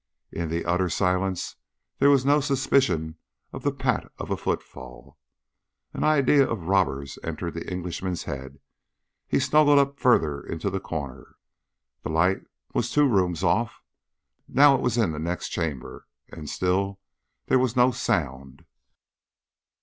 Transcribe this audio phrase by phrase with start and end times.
[0.31, 1.57] In the utter silence
[1.99, 3.17] there was no suspicion
[3.53, 5.19] of the pat of a footfall.
[5.93, 8.57] An idea of robbers entered the Englishman's head.
[9.27, 11.35] He snuggled up further into the corner.
[12.01, 12.41] The light
[12.73, 13.83] was two rooms off.
[14.47, 16.99] Now it was in the next chamber, and still
[17.45, 18.65] there was no sound.